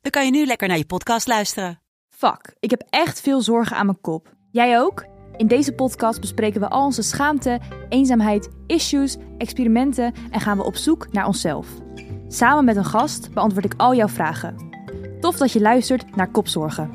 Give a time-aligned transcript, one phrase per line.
[0.00, 1.80] dan kan je nu lekker naar je podcast luisteren.
[2.08, 4.34] Fuck, ik heb echt veel zorgen aan mijn kop.
[4.50, 5.06] Jij ook?
[5.36, 10.76] In deze podcast bespreken we al onze schaamte, eenzaamheid, issues, experimenten en gaan we op
[10.76, 11.68] zoek naar onszelf.
[12.28, 14.68] Samen met een gast beantwoord ik al jouw vragen.
[15.20, 16.90] Tof dat je luistert naar Kopzorgen.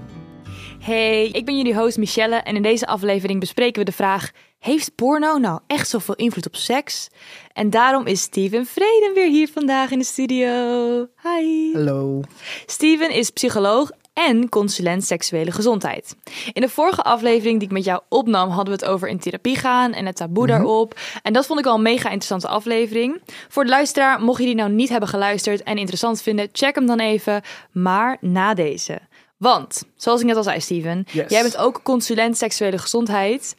[0.80, 4.32] Hey, ik ben jullie host Michelle en in deze aflevering bespreken we de vraag:
[4.66, 7.08] heeft porno nou echt zoveel invloed op seks?
[7.54, 10.48] En daarom is Steven Vreden weer hier vandaag in de studio.
[11.24, 11.74] Hi.
[11.74, 12.22] Hallo.
[12.66, 16.16] Steven is psycholoog en consulent seksuele gezondheid.
[16.54, 19.56] In de vorige aflevering die ik met jou opnam, hadden we het over in therapie
[19.56, 21.00] gaan en het taboe daarop.
[21.22, 23.22] En dat vond ik al een mega interessante aflevering.
[23.48, 26.86] Voor de luisteraar, mocht je die nou niet hebben geluisterd en interessant vinden, check hem
[26.86, 27.42] dan even.
[27.72, 29.00] Maar na deze.
[29.38, 31.30] Want, zoals ik net al zei, Steven, Yes.
[31.30, 33.56] jij bent ook consulent seksuele gezondheid.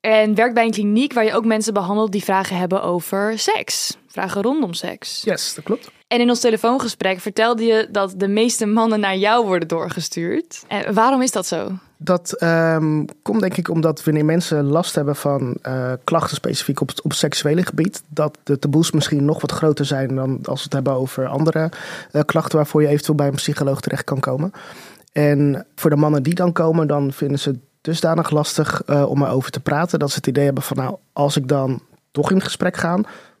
[0.00, 3.96] En werkt bij een kliniek waar je ook mensen behandelt die vragen hebben over seks.
[4.06, 5.22] Vragen rondom seks.
[5.22, 5.90] Yes, dat klopt.
[6.08, 10.64] En in ons telefoongesprek vertelde je dat de meeste mannen naar jou worden doorgestuurd.
[10.68, 11.70] En waarom is dat zo?
[11.96, 16.88] Dat ehm, komt denk ik omdat wanneer mensen last hebben van eh, klachten specifiek op
[16.88, 20.58] het, op het seksuele gebied, dat de taboes misschien nog wat groter zijn dan als
[20.58, 21.70] we het hebben over andere
[22.12, 24.52] eh, klachten waarvoor je eventueel bij een psycholoog terecht kan komen.
[25.12, 29.22] En voor de mannen die dan komen, dan vinden ze het dusdanig lastig eh, om
[29.22, 29.98] erover te praten.
[29.98, 32.98] Dat ze het idee hebben van nou, als ik dan toch in gesprek ga,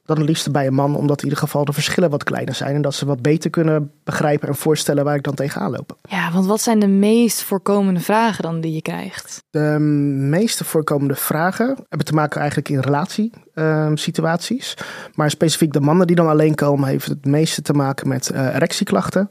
[0.08, 2.74] dan het liefst bij een man, omdat in ieder geval de verschillen wat kleiner zijn.
[2.74, 5.98] En dat ze wat beter kunnen begrijpen en voorstellen waar ik dan tegenaan loop.
[6.02, 9.44] Ja, want wat zijn de meest voorkomende vragen dan die je krijgt?
[9.50, 9.78] De
[10.28, 14.74] meeste voorkomende vragen hebben te maken eigenlijk in relatiesituaties.
[15.14, 18.54] maar specifiek de mannen die dan alleen komen, heeft het meeste te maken met eh,
[18.54, 19.28] erectieklachten.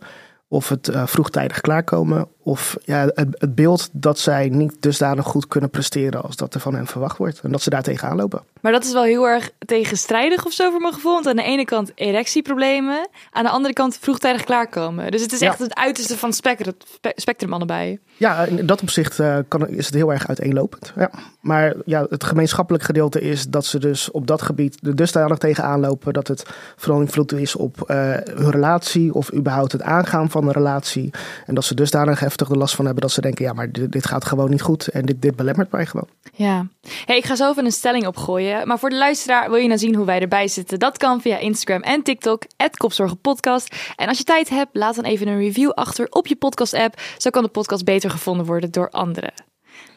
[0.48, 2.28] Of het eh, vroegtijdig klaarkomen.
[2.48, 6.60] Of ja, het, het beeld dat zij niet dusdanig goed kunnen presteren als dat er
[6.60, 7.40] van hen verwacht wordt.
[7.44, 8.42] En dat ze daar tegenaan lopen.
[8.62, 11.14] Maar dat is wel heel erg tegenstrijdig of zo voor mijn gevoel.
[11.14, 15.12] Want aan de ene kant erectieproblemen, aan de andere kant vroegtijdig klaarkomen.
[15.12, 15.48] Dus het is Ja.
[15.48, 18.00] echt het uiterste van het spectrum, spe- spectrum allebei.
[18.18, 20.94] Ja, in dat opzicht eh, kan, is het heel erg uiteenlopend.
[20.96, 21.12] Ja.
[21.42, 25.80] Maar ja, het gemeenschappelijk gedeelte is dat ze dus op dat gebied er dusdanig tegenaan
[25.80, 30.44] lopen dat het vooral invloed is op eh, hun relatie of überhaupt het aangaan van
[30.48, 31.10] een relatie.
[31.46, 33.92] En dat ze dusdanig heftig de last van hebben dat ze denken, ja, maar dit,
[33.92, 36.08] dit gaat gewoon niet goed en dit, dit belemmert mij gewoon.
[36.34, 36.68] Ja.
[37.06, 38.68] Hey, ik ga zo even een stelling opgooien.
[38.68, 40.80] Maar voor de luisteraar wil je nou zien hoe wij erbij zitten.
[40.80, 42.44] Dat kan via Instagram en TikTok,
[42.78, 43.76] Kopzorgenpodcast.
[43.96, 47.00] En als je tijd hebt, laat dan even een review achter op je podcast-app.
[47.18, 49.34] Zo kan de podcast beter gevonden worden door anderen.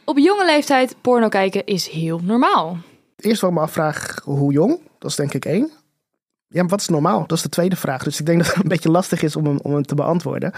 [0.04, 2.78] Op jonge leeftijd porno kijken is heel normaal.
[3.16, 5.70] Eerst wel me afvraag hoe jong, dat is denk ik één.
[6.48, 7.26] Ja, maar wat is normaal?
[7.26, 8.02] Dat is de tweede vraag.
[8.02, 10.52] Dus ik denk dat het een beetje lastig is om hem, om hem te beantwoorden.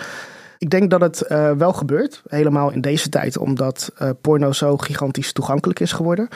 [0.63, 4.77] Ik denk dat het eh, wel gebeurt, helemaal in deze tijd, omdat eh, porno zo
[4.77, 6.29] gigantisch toegankelijk is geworden.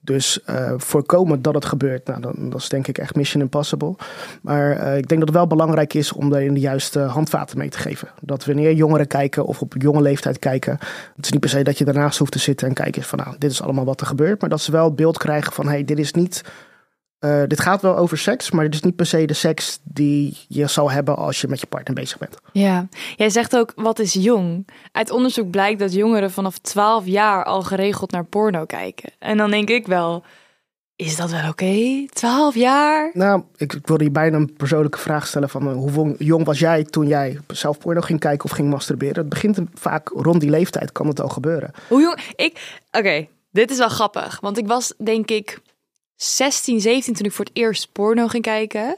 [0.00, 3.94] Dus eh, voorkomen dat het gebeurt, nou, dan, dat is denk ik echt mission impossible.
[4.42, 7.78] Maar ik denk dat het wel belangrijk is om daarin de juiste handvaten mee te
[7.78, 8.08] geven.
[8.20, 10.78] Dat wanneer jongeren kijken of op jonge leeftijd kijken,
[11.16, 13.34] het is niet per se dat je daarnaast hoeft te zitten en kijken van nou,
[13.38, 14.40] dit is allemaal wat er gebeurt.
[14.40, 16.42] Maar dat ze wel het beeld krijgen van hey, dit is niet
[17.22, 20.38] eh, dit gaat wel over seks, maar dit is niet per se de seks die
[20.48, 22.36] je zou hebben als je met je partner bezig bent.
[22.52, 24.68] Ja, jij zegt ook wat is jong.
[24.92, 29.12] Uit onderzoek blijkt dat jongeren vanaf 12 jaar al geregeld naar porno kijken.
[29.18, 30.24] En dan denk ik wel,
[30.96, 32.06] is dat wel oké?
[32.08, 33.10] 12 jaar?
[33.12, 36.58] Nou, ik, ik wilde je bijna een persoonlijke vraag stellen van eh, hoe jong was
[36.58, 39.16] jij toen jij zelf porno ging kijken of ging masturberen?
[39.16, 41.70] Het begint vaak rond die leeftijd, kan het al gebeuren.
[41.88, 42.18] Hoe jong?
[42.36, 44.40] Ik, oké, dit is wel grappig.
[44.40, 45.60] Want ik was denk ik
[46.22, 48.96] 16, 17 toen ik voor het eerst porno ging kijken.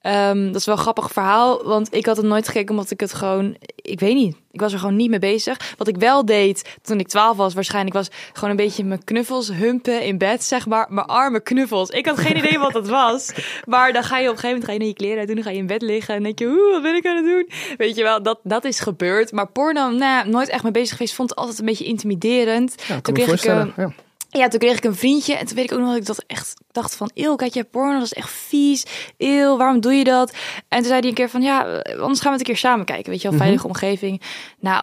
[0.00, 3.00] Ehm, dat is wel een grappig verhaal, want ik had het nooit gekeken omdat ik
[3.00, 5.74] het gewoon, ik weet niet, ik was er gewoon niet mee bezig.
[5.76, 9.52] Wat ik wel deed toen ik 12 was, waarschijnlijk was gewoon een beetje mijn knuffels
[9.52, 11.90] humpen in bed, zeg maar, mijn arme knuffels.
[11.90, 13.32] Ik had geen idee wat dat was,
[13.64, 15.36] maar dan ga je op een gegeven moment ga je naar je kleren uit doen,
[15.36, 17.24] dan ga je in bed liggen en denk je, oeh, wat ben ik aan het
[17.24, 17.48] doen?
[17.76, 19.32] Weet je wel, dat, dat is gebeurd.
[19.32, 22.74] Maar porno, nou, nooit echt mee bezig geweest, vond het altijd een beetje intimiderend.
[22.86, 23.72] Ja, toen kreeg ik, voorstellen.
[23.76, 23.92] eh, ja.
[24.38, 26.24] Ja, toen kreeg ik een vriendje en toen weet ik ook nog dat ik dat
[26.26, 28.84] echt dacht van, eeuw, kijk jij porno, dat is echt vies,
[29.16, 30.36] eeuw, waarom doe je dat?
[30.68, 32.84] En toen zei hij een keer van, ja, anders gaan we het een keer samen
[32.84, 34.22] kijken, weet je wel, veilige omgeving.
[34.58, 34.82] Nou,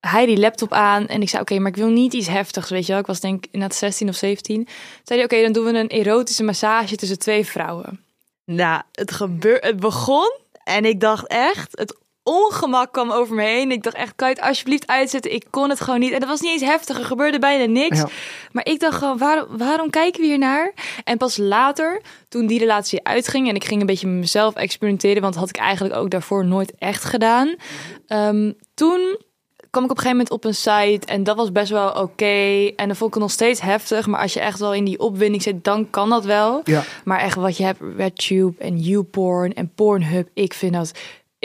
[0.00, 2.86] hij die laptop aan en ik zei, oké, maar ik wil niet iets heftigs, weet
[2.86, 3.00] je wel.
[3.00, 4.64] Ik was denk ik inderdaad 16 of 17.
[4.64, 4.74] Toen
[5.04, 8.04] zei hij, oké, dan doen we een erotische massage tussen twee vrouwen.
[8.44, 10.32] Nou, het gebeurde, het begon
[10.64, 11.96] en ik dacht echt, het
[12.28, 13.70] ongemak kwam over me heen.
[13.70, 15.32] Ik dacht echt, kan je het alsjeblieft uitzetten?
[15.32, 16.12] Ik kon het gewoon niet.
[16.12, 16.98] En dat was niet eens heftig.
[16.98, 17.98] Er gebeurde bijna niks.
[17.98, 18.08] Ja.
[18.52, 20.72] Maar ik dacht gewoon, waarom, waarom kijken we hier naar?
[21.04, 23.48] En pas later, toen die relatie uitging...
[23.48, 25.22] en ik ging een beetje met mezelf experimenteren...
[25.22, 27.54] want dat had ik eigenlijk ook daarvoor nooit echt gedaan.
[28.06, 29.18] Ehm, toen
[29.70, 31.06] kwam ik op een gegeven moment op een site...
[31.06, 32.72] en dat was best wel oké.
[32.76, 34.06] En dan vond ik het nog steeds heftig.
[34.06, 36.60] Maar als je echt wel in die opwinding zit, dan kan dat wel.
[36.64, 36.84] Ja.
[37.04, 40.28] Maar echt wat je hebt, RedTube en YouPorn en Pornhub...
[40.34, 40.92] ik vind dat...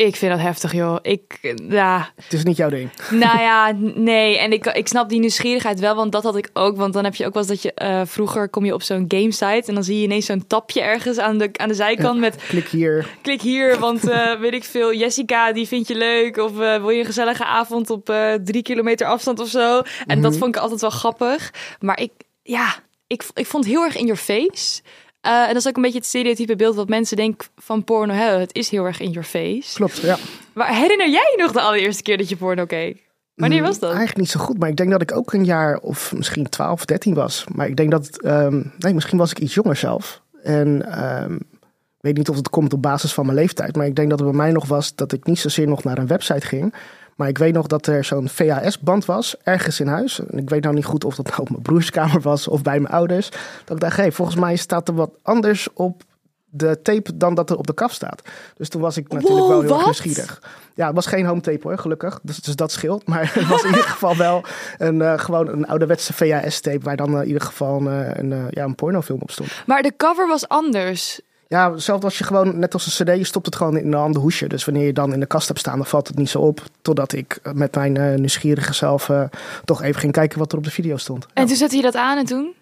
[0.06, 0.98] Ik vind dat heftig, joh.
[1.02, 2.90] Ik, ja, Het is niet jouw ding.
[3.10, 4.38] nou ja, nee.
[4.38, 6.78] En ik, ik snap die nieuwsgierigheid wel, want dat had ik ook.
[6.78, 7.74] Want dan heb je ook wel eens dat je...
[7.74, 11.18] eh, vroeger kom je op zo'n gamesite en dan zie je ineens zo'n tapje ergens
[11.18, 12.36] aan de, aan de zijkant met...
[12.48, 13.08] Klik hier.
[13.22, 16.38] Klik hier, want eh, weet ik veel, Jessica, die vind je leuk.
[16.38, 18.06] Of eh, wil je een gezellige avond op
[18.44, 19.82] drie kilometer afstand of zo.
[20.08, 21.54] En dat vond ik altijd wel grappig.
[21.80, 22.12] Maar ik,
[22.44, 22.76] ja,
[23.08, 24.82] ik, ik vond het heel erg in your face.
[25.22, 28.14] Eh, en dat is ook een beetje het stereotype beeld wat mensen denken van porno
[28.14, 28.40] hebben.
[28.40, 29.74] Het is heel erg in your face.
[29.76, 30.18] Klopt, ja.
[30.54, 33.10] Maar herinner jij je nog de allereerste keer dat je porno keek?
[33.36, 33.90] Wanneer was dat?
[33.90, 36.50] Mm, Eigenlijk niet zo goed, maar ik denk dat ik ook een jaar of misschien
[36.50, 37.46] 12 of 13 was.
[37.56, 40.22] Maar ik denk dat, ehm, nee, misschien was ik iets jonger zelf.
[40.44, 43.96] En ehm, ik weet niet of het komt op basis van mijn leeftijd, maar ik
[43.96, 46.48] denk dat het bij mij nog was dat ik niet zozeer nog naar een website
[46.48, 46.74] ging.
[47.22, 50.20] Maar ik weet nog dat er zo'n VHS-band was, ergens in huis.
[50.20, 52.80] En ik weet nou niet goed of dat nou op mijn broerskamer was of bij
[52.80, 53.30] mijn ouders.
[53.66, 56.04] Dat ik dacht, hé, volgens mij staat er wat anders op
[56.50, 58.22] de tape dan dat er op de kaf staat.
[58.58, 60.42] Dus toen was ik natuurlijk Wow, wel heel erg nieuwsgierig.
[60.76, 62.20] Ja, het was geen home tape hoor, gelukkig.
[62.24, 63.08] Dus, dus dat scheelt.
[63.08, 64.44] Maar het was in ieder geval wel
[64.78, 66.84] een, eh, gewoon een ouderwetse VHS-tape...
[66.84, 69.64] waar dan eh, in ieder geval een, eh, een, ja, een pornofilm op stond.
[69.66, 71.22] Maar de cover was anders.
[71.52, 73.94] Ja, zelfs als je gewoon, net als een cd, je stopt het gewoon in een
[73.94, 74.48] ander hoesje.
[74.48, 76.64] Dus wanneer je dan in de kast hebt staan, dan valt het niet zo op.
[76.82, 79.24] Totdat ik eh, met mijn eh, nieuwsgierige zelf eh,
[79.66, 81.26] toch even ging kijken wat er op de video stond.
[81.34, 82.54] En toen zette je dat aan en toen?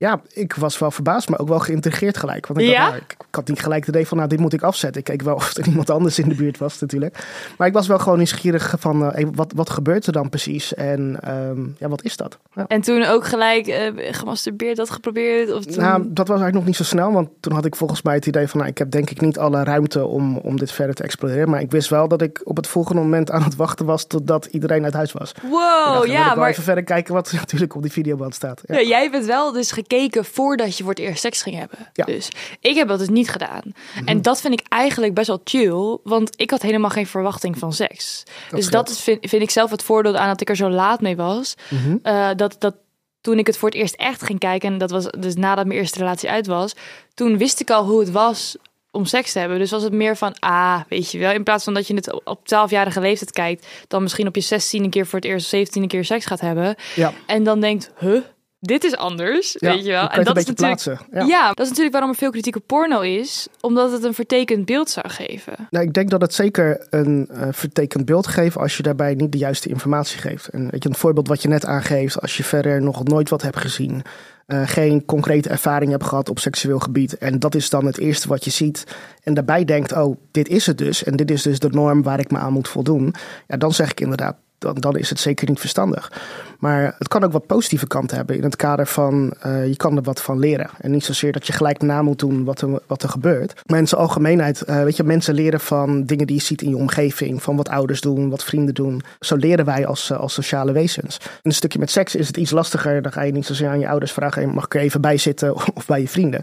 [0.00, 2.46] Ja, ik was wel verbaasd, maar ook wel geïntegreerd gelijk.
[2.46, 2.84] Want ik, dacht, Ja?
[2.88, 5.00] nou, ik, ik had niet gelijk het idee van, nou, dit moet ik afzetten.
[5.00, 7.24] Ik keek wel of er iemand anders in de buurt was natuurlijk.
[7.56, 10.74] Maar ik was wel gewoon nieuwsgierig van, eh, wat, wat gebeurt er dan precies?
[10.74, 12.38] En ehm, ja, wat is dat?
[12.54, 12.64] Ja.
[12.68, 15.52] En toen ook gelijk eh, gemasturbeerd, dat geprobeerd?
[15.52, 15.82] Of toen...
[15.82, 18.26] Nou, dat was eigenlijk nog niet zo snel, want toen had ik volgens mij het
[18.26, 21.02] idee van, nou, ik heb denk ik niet alle ruimte om, om dit verder te
[21.02, 21.50] exploreren.
[21.50, 24.46] Maar ik wist wel dat ik op het volgende moment aan het wachten was totdat
[24.46, 25.32] iedereen uit huis was.
[25.42, 28.62] Wow, dacht, ja, maar even verder kijken wat er natuurlijk op die videoband staat.
[28.66, 28.74] Ja.
[28.74, 29.88] ja, jij bent wel dus gekeken
[30.20, 31.78] voordat je voor het eerst seks ging hebben.
[31.92, 32.04] Ja.
[32.04, 32.12] Mhm.
[32.12, 32.28] Dus
[32.60, 33.62] ik heb dat dus niet gedaan.
[34.04, 37.72] En dat vind ik eigenlijk best wel chill, want ik had helemaal geen verwachting van
[37.72, 38.22] seks.
[38.50, 41.00] dus dat is, vind, vind ik zelf het voordeel aan dat ik er zo laat
[41.00, 41.54] mee was.
[41.68, 41.96] Mhm.
[42.02, 42.74] Eh, dat, dat
[43.20, 45.78] toen ik het voor het eerst echt ging kijken, en dat was dus nadat mijn
[45.78, 46.74] eerste relatie uit was,
[47.14, 48.56] toen wist ik al hoe het was
[48.90, 49.58] om seks te hebben.
[49.58, 52.24] Dus was het meer van, ah, weet je wel, in plaats van dat je het
[52.24, 55.50] op 12-jarige leeftijd kijkt, dan misschien op je 16 een keer voor het eerst, of
[55.50, 56.74] 17 een keer seks gaat hebben.
[56.94, 57.12] Ja.
[57.26, 58.20] En dan denkt, huh,
[58.60, 60.02] dit is anders, Ja, weet je wel.
[60.02, 61.24] je het een beetje natuurlijk, ja.
[61.24, 61.48] Ja.
[61.48, 64.90] dat is natuurlijk waarom er veel kritiek op porno is, omdat het een vertekend beeld
[64.90, 65.52] zou geven.
[65.70, 69.32] Nou, ik denk dat het zeker een eh, vertekend beeld geeft als je daarbij niet
[69.32, 70.48] de juiste informatie geeft.
[70.48, 73.42] En weet je, een voorbeeld wat je net aangeeft, als je verder nog nooit wat
[73.42, 74.02] hebt gezien,
[74.46, 77.18] eh, geen concrete ervaring hebt gehad op seksueel gebied.
[77.18, 78.84] En dat is dan het eerste wat je ziet.
[79.22, 81.04] En daarbij denkt, oh, dit is het dus.
[81.04, 83.14] En dit is dus de norm waar ik me aan moet voldoen.
[83.46, 86.12] Ja, dan zeg ik inderdaad, dan, dan is het zeker niet verstandig.
[86.58, 89.96] Maar het kan ook wat positieve kanten hebben in het kader van eh, je kan
[89.96, 90.70] er wat van leren.
[90.80, 93.62] En niet zozeer dat je gelijk na moet doen wat er, wat er gebeurt.
[93.66, 96.68] Maar in zijn algemeenheid, eh, weet je, mensen leren van dingen die je ziet in
[96.68, 97.42] je omgeving.
[97.42, 99.02] Van wat ouders doen, wat vrienden doen.
[99.20, 101.20] Zo leren wij als, eh, als sociale wezens.
[101.42, 103.02] Een stukje met seks is het iets lastiger.
[103.02, 105.54] Dan ga je niet zozeer aan je ouders vragen, mag ik er even bij zitten
[105.74, 106.42] of bij je vrienden.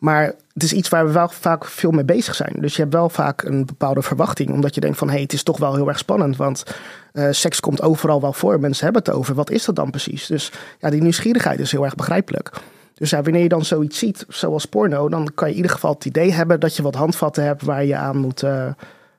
[0.00, 2.56] Maar het is iets waar we wel vaak veel mee bezig zijn.
[2.58, 4.50] Dus je hebt wel vaak een bepaalde verwachting.
[4.50, 6.36] Omdat je denkt van, hé, hey, het is toch wel heel erg spannend.
[6.36, 6.64] Want
[7.12, 8.60] eh, seks komt overal wel voor.
[8.60, 9.34] Mensen hebben het over.
[9.34, 10.26] Wat is dat dan precies?
[10.26, 12.50] Dus ja, die nieuwsgierigheid is heel erg begrijpelijk.
[12.94, 15.08] Dus ja, wanneer je dan zoiets ziet, zoals porno...
[15.08, 17.62] dan kan je in ieder geval het idee hebben dat je wat handvatten hebt...
[17.62, 18.66] waar je aan moet, eh,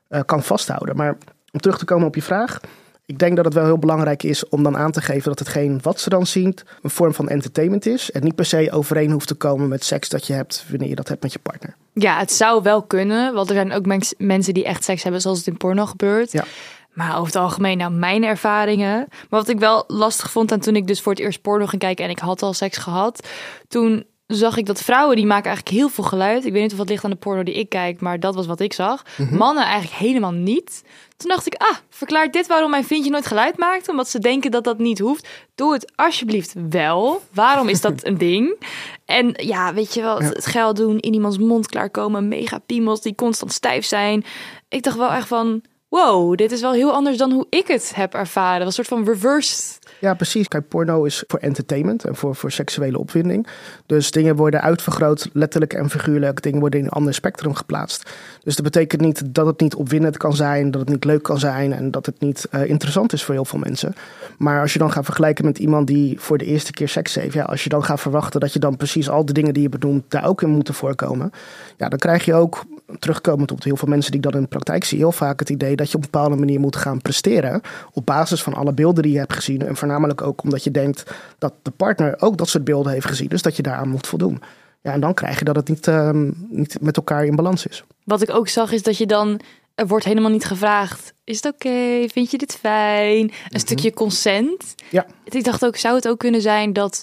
[0.08, 0.96] eh, kan vasthouden.
[0.96, 1.16] Maar
[1.52, 2.60] om terug te komen op je vraag...
[3.06, 5.78] Ik denk dat het wel heel belangrijk is om dan aan te geven dat hetgeen
[5.82, 8.10] wat ze dan zien een vorm van entertainment is.
[8.10, 10.94] En niet per se overeen hoeft te komen met seks dat je hebt wanneer je
[10.94, 11.76] dat hebt met je partner.
[11.92, 15.20] Ja, het zou wel kunnen, want er zijn ook mens- mensen die echt seks hebben
[15.20, 16.32] zoals het in porno gebeurt.
[16.32, 16.44] Ja.
[16.92, 18.96] Maar over het algemeen, nou, mijn ervaringen.
[19.08, 21.82] Maar wat ik wel lastig vond, en toen ik dus voor het eerst porno ging
[21.82, 23.28] kijken en ik had al seks gehad,
[23.68, 26.44] toen zag ik dat vrouwen die maken eigenlijk heel veel geluid.
[26.44, 28.46] Ik weet niet of het ligt aan de porno die ik kijk, maar dat was
[28.46, 29.02] wat ik zag.
[29.30, 30.84] Mannen eigenlijk helemaal niet.
[31.16, 33.88] Toen dacht ik, ah, verklaart dit waarom mijn vriendje nooit geluid maakt?
[33.88, 35.28] Omdat ze denken dat dat niet hoeft.
[35.54, 37.22] Doe het alsjeblieft wel.
[37.32, 38.64] Waarom is dat een ding?
[39.04, 43.00] En ja, weet je wel, het, het geld doen, in iemands mond klaarkomen, mega piemels
[43.00, 44.24] die constant stijf zijn.
[44.68, 45.62] Ik dacht wel echt van,
[45.92, 48.66] wow, dit is wel heel anders dan hoe ik het heb ervaren.
[48.66, 49.78] Een soort van reversed.
[50.00, 50.48] Ja, precies.
[50.48, 53.46] Kijk, porno is voor entertainment en voor, voor seksuele opwinding.
[53.86, 56.42] Dus dingen worden uitvergroot, letterlijk en figuurlijk.
[56.42, 58.10] Dingen worden in een ander spectrum geplaatst.
[58.42, 61.38] Dus dat betekent niet dat het niet opwindend kan zijn, dat het niet leuk kan
[61.38, 63.94] zijn en dat het niet uh, interessant is voor heel veel mensen.
[64.38, 67.34] Maar als je dan gaat vergelijken met iemand die voor de eerste keer seks heeft,
[67.34, 69.68] ja, als je dan gaat verwachten dat je dan precies al de dingen die je
[69.68, 71.32] benoemt daar ook in moeten voorkomen,
[71.76, 72.64] ja, dan krijg je ook
[72.98, 75.50] terugkomend op heel veel mensen die ik dan in de praktijk zie, heel vaak het
[75.50, 77.60] idee dat je op een bepaalde manier moet gaan presteren
[77.92, 81.02] op basis van alle beelden die je hebt gezien en voornamelijk ook omdat je denkt
[81.38, 84.42] dat de partner ook dat soort beelden heeft gezien, dus dat je daaraan moet voldoen.
[84.82, 86.10] Ja, en dan krijg je dat het niet, uh,
[86.48, 87.84] niet met elkaar in balans is.
[88.04, 89.40] Wat ik ook zag is dat je dan
[89.74, 91.12] er wordt helemaal niet gevraagd.
[91.24, 92.08] Is het oké?
[92.08, 93.20] Vind je dit fijn?
[93.20, 93.58] Een Mhm.
[93.58, 94.74] stukje consent.
[94.90, 95.06] Ja.
[95.24, 97.02] Ik dacht ook, zou het ook kunnen zijn dat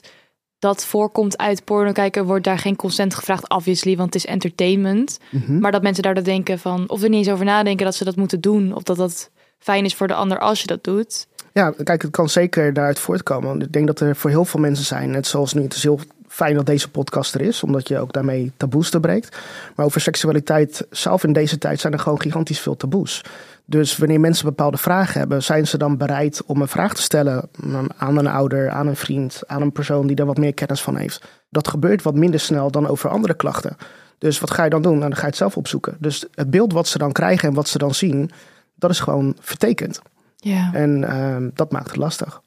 [0.59, 5.19] dat voorkomt uit porno kijken, wordt daar geen consent gevraagd, obviously, want het is entertainment.
[5.29, 5.59] Mhm.
[5.59, 8.03] Maar dat mensen daar dan denken van, of er niet eens over nadenken dat ze
[8.03, 11.27] dat moeten doen, of dat dat fijn is voor de ander als je dat doet.
[11.53, 13.61] Ja, kijk, het kan zeker daaruit voortkomen.
[13.61, 15.99] Ik denk dat er voor heel veel mensen zijn, net zoals nu, het is heel
[16.27, 19.37] fijn dat deze podcast er is, omdat je ook daarmee taboes te breekt.
[19.75, 23.21] Maar over seksualiteit, zelf in deze tijd, zijn er gewoon gigantisch veel taboes.
[23.69, 27.49] Dus wanneer mensen bepaalde vragen hebben, zijn ze dan bereid om een vraag te stellen
[27.97, 30.95] aan een ouder, aan een vriend, aan een persoon die daar wat meer kennis van
[30.95, 31.23] heeft.
[31.49, 33.77] Dat gebeurt wat minder snel dan over andere klachten.
[34.17, 34.97] Dus wat ga je dan doen?
[34.97, 35.97] Nou, dan ga je het zelf opzoeken.
[35.99, 38.31] Dus het beeld wat ze dan krijgen en wat ze dan zien,
[38.75, 40.01] dat is gewoon vertekend.
[40.35, 40.73] Ja.
[40.73, 42.41] En uh, dat maakt het lastig.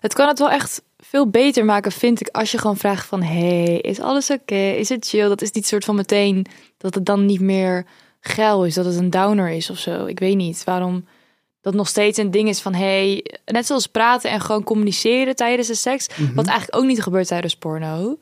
[0.00, 3.22] Het kan het wel echt veel beter maken, vind ik, als je gewoon vraagt van,
[3.22, 4.40] hey, is alles oké?
[4.40, 4.74] Okay?
[4.74, 5.28] Is het chill?
[5.28, 6.46] Dat is niet soort van meteen
[6.78, 7.86] dat het dan niet meer
[8.20, 10.06] geil is, dat het een downer is of zo.
[10.06, 11.04] Ik weet niet waarom
[11.60, 15.68] dat nog steeds een ding is van, hey, net zoals praten en gewoon communiceren tijdens
[15.68, 16.34] de seks, mm -hmm.
[16.34, 18.18] wat eigenlijk ook niet gebeurt tijdens porno.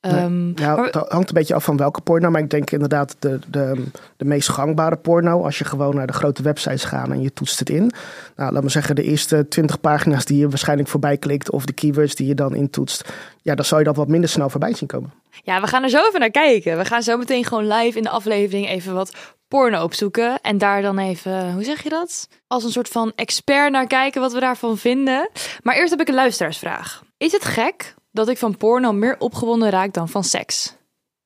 [0.00, 0.22] Nee.
[0.22, 2.30] Um, maar, het hangt een beetje af van welke porno.
[2.30, 3.84] Maar ik denk inderdaad de, de,
[4.16, 5.42] de meest gangbare porno.
[5.44, 7.92] Als je gewoon naar de grote websites gaat en je toetst het in.
[8.36, 11.50] Nou, laat maar zeggen, de eerste 20 pagina's die je waarschijnlijk voorbij klikt.
[11.50, 13.12] Of de keywords die je dan intoetst.
[13.42, 15.12] Ja, dan zou je dat wat minder snel voorbij zien komen.
[15.42, 16.76] Ja, we gaan er zo even naar kijken.
[16.76, 19.14] We gaan zo meteen gewoon live in de aflevering even wat
[19.48, 20.40] porno opzoeken.
[20.40, 22.28] En daar dan even, hoe zeg je dat?
[22.46, 25.28] Als een soort van expert naar kijken wat we daarvan vinden.
[25.62, 27.02] Maar eerst heb ik een luisteraarsvraag.
[27.16, 30.78] Is het gek dat ik van porno meer opgewonden raak dan van seks?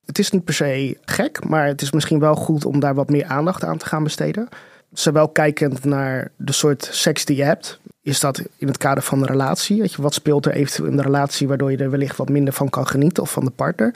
[0.04, 3.11] Het is niet per se gek, maar het is misschien wel goed om daar wat
[3.11, 4.49] meer aandacht aan te gaan besteden.
[4.94, 7.80] Zowel kijkend naar de soort seks die je hebt.
[8.02, 9.92] Is dat in het kader van de relatie?
[9.96, 12.86] Wat speelt er eventueel in de relatie waardoor je er wellicht wat minder van kan
[12.86, 13.94] genieten of van de partner?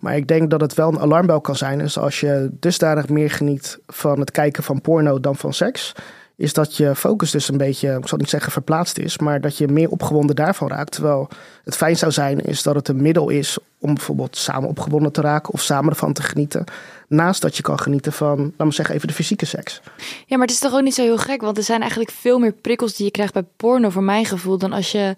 [0.00, 1.78] Maar ik denk dat het wel een alarmbel kan zijn.
[1.78, 5.92] Dus als je dusdanig meer geniet van het kijken van porno dan van seks,
[6.36, 9.58] is dat je focus dus een beetje, ik zal niet zeggen verplaatst is, maar dat
[9.58, 10.92] je meer opgewonden daarvan raakt.
[10.92, 11.28] Terwijl
[11.64, 15.20] het fijn zou zijn is dat het een middel is om bijvoorbeeld samen opgewonden te
[15.20, 16.64] raken of samen ervan te genieten.
[17.08, 19.80] Naast dat je kan genieten van, laten we zeggen, even de fysieke seks.
[20.26, 22.38] Ja, maar het is toch ook niet zo heel gek, want er zijn eigenlijk veel
[22.38, 25.16] meer prikkels die je krijgt bij porno, voor mijn gevoel, dan als je,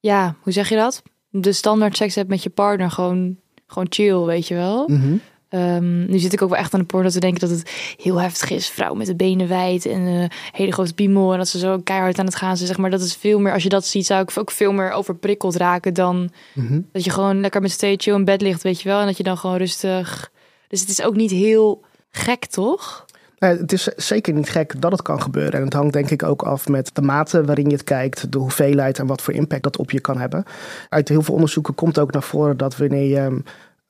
[0.00, 1.02] ja, hoe zeg je dat?
[1.30, 3.36] De standaard seks hebt met je partner, gewoon,
[3.66, 4.88] gewoon chill, weet je wel.
[4.88, 5.20] Mm -hmm.
[5.50, 8.20] Um, nu zit ik ook wel echt aan de porno te denken dat het heel
[8.20, 8.68] heftig is.
[8.68, 11.32] Vrouw met de benen wijd en een hele grote piemel.
[11.32, 12.68] En dat ze zo keihard aan het gaan zijn.
[12.68, 14.90] Zeg maar dat is veel meer, als je dat ziet, zou ik ook veel meer
[14.90, 16.88] overprikkeld raken dan mm -hmm.
[16.92, 19.00] dat je gewoon lekker met z'n tweeën chill in bed ligt, weet je wel.
[19.00, 20.30] En dat je dan gewoon rustig.
[20.68, 23.06] Dus het is ook niet heel gek, toch?
[23.38, 25.52] Nee, het is zeker niet gek dat het kan gebeuren.
[25.52, 28.38] En het hangt denk ik ook af met de mate waarin je het kijkt, de
[28.38, 30.44] hoeveelheid en wat voor impact dat op je kan hebben.
[30.88, 33.42] Uit heel veel onderzoeken komt ook naar voren dat wanneer je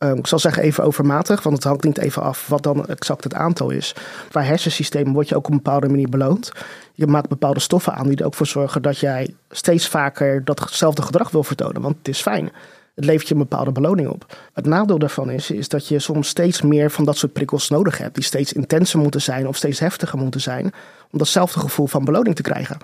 [0.05, 3.25] Um, ik zal zeggen even overmatig, want het hangt niet even af wat dan exact
[3.25, 3.95] het aantal is.
[4.29, 6.53] Qua hersensysteem word je ook op een bepaalde manier beloond.
[6.95, 11.03] Je maakt bepaalde stoffen aan die er ook voor zorgen dat jij steeds vaker datzelfde
[11.03, 12.51] gedrag wil vertonen, want het is fijn.
[12.95, 14.37] Het levert je een bepaalde beloning op.
[14.53, 17.99] Het nadeel daarvan is, is dat je soms steeds meer van dat soort prikkels nodig
[17.99, 20.73] hebt, die steeds intenser moeten zijn of steeds heftiger moeten zijn,
[21.11, 22.77] om datzelfde gevoel van beloning te krijgen.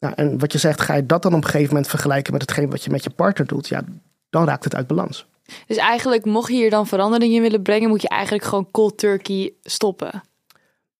[0.00, 2.42] Nou, en wat je zegt, ga je dat dan op een gegeven moment vergelijken met
[2.42, 3.82] hetgeen wat je met je partner doet, ja,
[4.30, 5.26] dan raakt het uit balans.
[5.66, 8.98] Dus eigenlijk, mocht je hier dan verandering in willen brengen, moet je eigenlijk gewoon cold
[8.98, 10.22] turkey stoppen.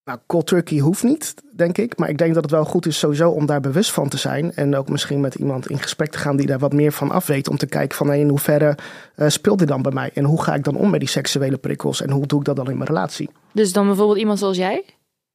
[0.04, 1.98] Nou, cold turkey hoeft niet, denk ik.
[1.98, 4.54] Maar ik denk dat het wel goed is sowieso om daar bewust van te zijn.
[4.54, 7.26] En ook misschien met iemand in gesprek te gaan die daar wat meer van af
[7.26, 7.48] weet.
[7.48, 8.78] Om te kijken van hey, in hoeverre
[9.16, 10.10] uh, speelt dit dan bij mij?
[10.14, 12.02] En hoe ga ik dan om met die seksuele prikkels?
[12.02, 13.30] En hoe doe ik dat dan in mijn relatie?
[13.52, 14.84] Dus dan bijvoorbeeld iemand zoals jij?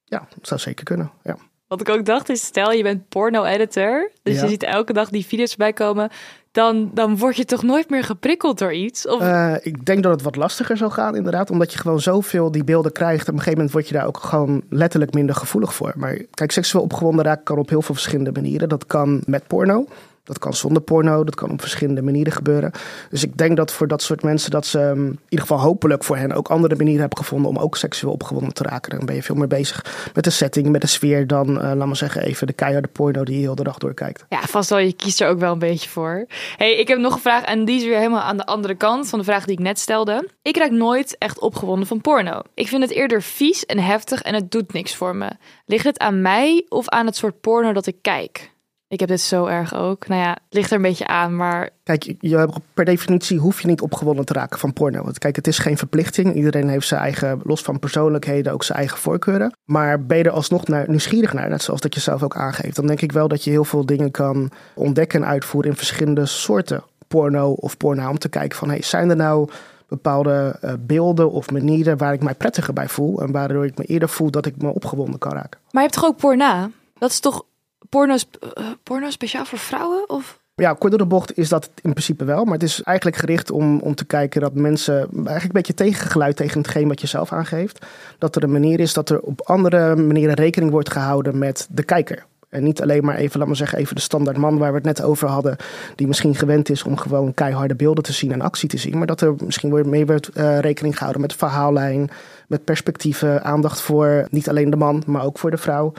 [0.04, 1.38] Ja, dat zou zeker kunnen, ja.
[1.68, 4.12] Wat ik ook dacht is, stel je bent porno-editor.
[4.24, 4.42] Dus Ja.
[4.44, 6.10] je ziet elke dag die video's bij komen.
[6.52, 9.08] Dan, dan word je toch nooit meer geprikkeld door iets?
[9.08, 11.50] Of, Eh, ik denk dat het wat lastiger zou gaan, inderdaad.
[11.50, 13.22] Omdat je gewoon zoveel die beelden krijgt.
[13.22, 15.94] Op een gegeven moment word je daar ook gewoon letterlijk minder gevoelig voor.
[15.96, 18.70] Maar kijk, seksueel opgewonden raken kan op heel veel verschillende manieren.
[18.70, 19.86] Dat kan met porno.
[20.24, 22.72] Dat kan zonder porno, dat kan op verschillende manieren gebeuren.
[23.10, 26.04] Dus ik denk dat voor dat soort mensen dat ze um, in ieder geval hopelijk
[26.04, 28.98] voor hen ook andere manieren hebben gevonden om ook seksueel opgewonden te raken.
[28.98, 31.86] Dan ben je veel meer bezig met de setting, met de sfeer dan, uh, laat
[31.86, 34.26] maar zeggen, even de keiharde porno die je heel de dag doorkijkt.
[34.30, 34.80] Ja, vast wel.
[34.80, 36.26] Je kiest er ook wel een beetje voor.
[36.58, 39.10] hey, ik heb nog een vraag en die is weer helemaal aan de andere kant
[39.10, 40.30] van de vraag die ik net stelde.
[40.42, 42.42] Ik raak nooit echt opgewonden van porno.
[42.54, 45.30] Ik vind het eerder vies en heftig en het doet niks voor me.
[45.66, 48.51] Ligt het aan mij of aan het soort porno dat ik kijk?
[48.92, 50.08] Ik heb dit zo erg ook.
[50.08, 51.70] Nou ja, het ligt er een beetje aan, maar...
[51.84, 55.04] Kijk, je, per definitie hoef je niet opgewonden te raken van porno.
[55.04, 56.36] Want kijk, het is geen verplichting.
[56.36, 59.56] Iedereen heeft zijn eigen, los van persoonlijkheden, ook zijn eigen voorkeuren.
[59.66, 62.76] Maar ben je er alsnog naar, nieuwsgierig naar, net zoals dat je zelf ook aangeeft...
[62.76, 66.26] dan denk ik wel dat je heel veel dingen kan ontdekken en uitvoeren in verschillende
[66.26, 68.10] soorten porno of porno.
[68.10, 69.50] Om te kijken van, hey, zijn er nou
[69.88, 73.22] bepaalde uh, beelden of manieren waar ik mij prettiger bij voel...
[73.22, 75.60] en waardoor ik me eerder voel dat ik me opgewonden kan raken.
[75.72, 76.70] Maar je hebt toch ook porna?
[76.98, 77.46] Dat is toch
[77.92, 80.10] porno, uh, porno speciaal voor vrouwen?
[80.10, 80.40] Of?
[80.56, 82.44] Ja, kort door de bocht is dat in principe wel.
[82.44, 86.36] Maar het is eigenlijk gericht om, om te kijken dat mensen eigenlijk een beetje tegengeluid
[86.36, 87.86] tegen hetgeen wat je zelf aangeeft.
[88.18, 91.84] Dat er een manier is dat er op andere manieren rekening wordt gehouden met de
[91.84, 92.26] kijker.
[92.50, 94.86] En niet alleen maar even, laat maar zeggen, even de standaard man waar we het
[94.86, 95.56] net over hadden.
[95.96, 98.98] Die misschien gewend is om gewoon keiharde beelden te zien en actie te zien.
[98.98, 102.10] Maar dat er misschien wordt mee wordt uh, rekening gehouden met verhaallijn,
[102.48, 105.94] met perspectieven, aandacht voor niet alleen de man, maar ook voor de vrouw.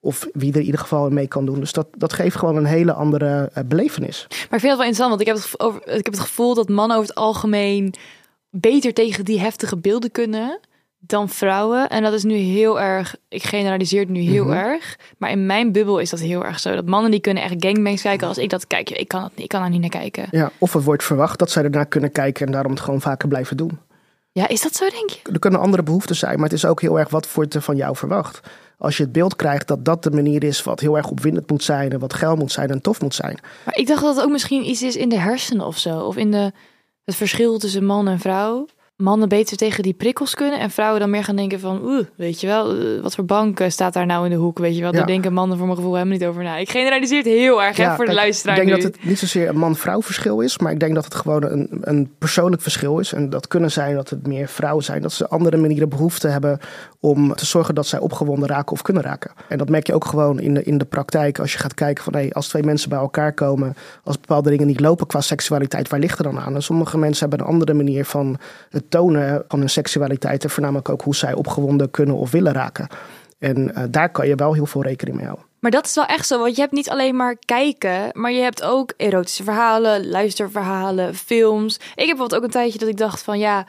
[0.00, 1.60] Of wie er in ieder geval mee kan doen.
[1.60, 4.26] Dus dat, dat geeft gewoon een hele andere uh, belevenis.
[4.28, 6.54] Maar ik vind het wel interessant, want ik heb het, over, ik heb het gevoel
[6.54, 7.94] dat mannen over het algemeen
[8.50, 10.60] beter tegen die heftige beelden kunnen
[11.00, 11.88] dan vrouwen.
[11.88, 14.58] En dat is nu heel erg, ik generaliseer het nu heel mm -hmm.
[14.58, 14.98] erg.
[15.18, 16.74] Maar in mijn bubbel is dat heel erg zo.
[16.74, 18.90] Dat mannen die kunnen echt gangbangs kijken als ik dat kijk.
[18.90, 20.26] Ik kan, dat niet, ik kan daar niet naar kijken.
[20.30, 23.28] Ja, of het wordt verwacht dat zij ernaar kunnen kijken en daarom het gewoon vaker
[23.28, 23.78] blijven doen.
[24.32, 25.20] Ja, is dat zo denk je?
[25.32, 27.76] Er kunnen andere behoeften zijn, maar het is ook heel erg wat wordt er van
[27.76, 28.40] jou verwacht.
[28.78, 31.62] Als je het beeld krijgt dat dat de manier is wat heel erg opwindend moet
[31.62, 33.38] zijn en wat geil moet zijn en tof moet zijn.
[33.64, 36.00] Maar ik dacht dat het ook misschien iets is in de hersenen of zo.
[36.00, 36.52] Of in de,
[37.04, 38.66] het verschil tussen man en vrouw
[39.00, 42.40] mannen beter tegen die prikkels kunnen en vrouwen dan meer gaan denken van, oeh, weet
[42.40, 44.90] je wel, wat voor bank staat daar nou in de hoek, weet je wel.
[44.90, 44.96] Ja.
[44.96, 46.56] Daar denken mannen voor mijn gevoel helemaal niet over na.
[46.56, 48.82] Ik generaliseer het heel erg ja, hè, voor kijk, de luisteraar Ik denk nu.
[48.82, 51.68] dat het niet zozeer een man-vrouw verschil is, maar ik denk dat het gewoon een,
[51.80, 53.12] een persoonlijk verschil is.
[53.12, 56.58] En dat kunnen zijn dat het meer vrouwen zijn, dat ze andere manieren behoefte hebben
[57.00, 59.30] om te zorgen dat zij opgewonden raken of kunnen raken.
[59.48, 62.04] En dat merk je ook gewoon in de, in de praktijk als je gaat kijken
[62.04, 65.88] van, hey, als twee mensen bij elkaar komen, als bepaalde dingen niet lopen qua seksualiteit,
[65.88, 66.54] waar ligt er dan aan?
[66.54, 68.38] En sommige mensen hebben een andere manier van
[68.70, 72.88] het tonen van hun seksualiteit en voornamelijk ook hoe zij opgewonden kunnen of willen raken.
[73.38, 75.46] En uh, daar kan je wel heel veel rekening mee houden.
[75.60, 78.40] Maar dat is wel echt zo, want je hebt niet alleen maar kijken, maar je
[78.40, 81.74] hebt ook erotische verhalen, luisterverhalen, films.
[81.74, 83.66] Ik heb bijvoorbeeld ook een tijdje dat ik dacht van ja,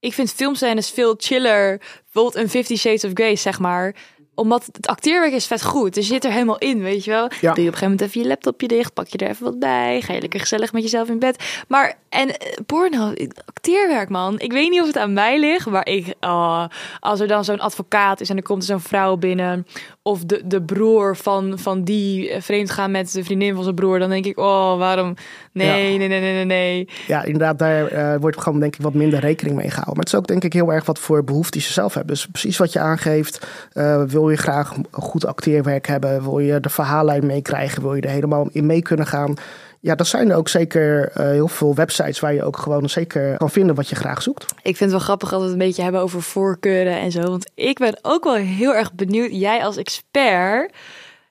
[0.00, 1.80] ik vind filmscènes veel chiller.
[2.04, 3.94] Bijvoorbeeld een Fifty Shades of Grey, zeg maar
[4.38, 5.94] omdat het acteerwerk is vet goed.
[5.94, 7.22] Dus je zit er helemaal in, weet je wel.
[7.22, 7.28] Ja.
[7.30, 9.58] Doe je op een gegeven moment even je laptopje dicht, pak je er even wat
[9.58, 10.00] bij.
[10.00, 11.62] Ga je lekker gezellig met jezelf in bed.
[11.68, 12.34] Maar, en uh,
[12.66, 13.12] porno,
[13.44, 14.40] acteerwerk man.
[14.40, 16.64] Ik weet niet of het aan mij ligt, maar ik, oh,
[17.00, 19.66] als er dan zo'n advocaat is en er komt zo'n vrouw binnen.
[20.02, 23.98] Of de, de broer van, van die vreemd gaan met de vriendin van zijn broer.
[23.98, 25.14] Dan denk ik, oh, waarom?
[25.52, 25.98] Nee, ja.
[25.98, 26.88] nee, nee, nee, nee, nee.
[27.06, 29.94] Ja, inderdaad, daar uh, wordt gewoon denk ik wat minder rekening mee gehouden.
[29.94, 32.08] Maar het is ook denk ik heel erg wat voor behoeftes je zelf hebt.
[32.08, 36.22] Dus precies wat je aangeeft, uh, wil je graag goed acteerwerk hebben?
[36.22, 37.82] Wil je de verhaallijn meekrijgen?
[37.82, 39.34] Wil je er helemaal in mee kunnen gaan?
[39.80, 43.36] Ja, dat zijn er ook zeker uh, heel veel websites waar je ook gewoon zeker
[43.36, 44.44] kan vinden wat je graag zoekt.
[44.62, 47.20] Ik vind het wel grappig dat we het een beetje hebben over voorkeuren en zo.
[47.20, 50.72] Want ik ben ook wel heel erg benieuwd, jij als expert,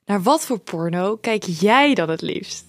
[0.05, 2.65] naar wat voor porno kijk jij dan het liefst?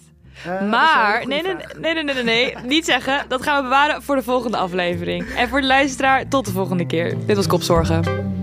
[0.46, 3.24] Uh, maar, nee nee, nee, nee, nee, nee, nee, niet zeggen.
[3.28, 5.26] Dat gaan we bewaren voor de volgende aflevering.
[5.36, 7.16] En voor de luisteraar, tot de volgende keer.
[7.26, 8.37] Dit was Kopzorgen.